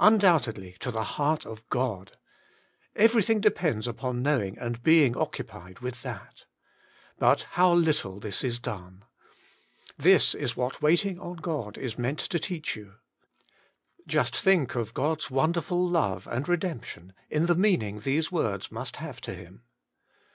[0.00, 2.18] Undoubtedly, to the heart of God:
[2.94, 6.44] every thing depends upon knowing and being occupied with that.
[7.18, 9.02] But how little this is done.
[9.96, 12.96] This is what waiting on God is meant to teach you.
[14.06, 18.96] Just think of God's wonderful love and redemp tion, in the meaning these words must
[18.96, 19.62] have to Him.